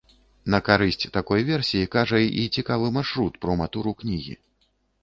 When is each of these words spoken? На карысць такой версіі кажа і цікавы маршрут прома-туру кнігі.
На 0.53 0.59
карысць 0.69 1.09
такой 1.17 1.45
версіі 1.51 1.91
кажа 1.97 2.23
і 2.45 2.49
цікавы 2.57 2.87
маршрут 2.99 3.33
прома-туру 3.47 3.97
кнігі. 4.03 4.35